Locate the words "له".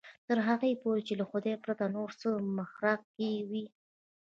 1.19-1.25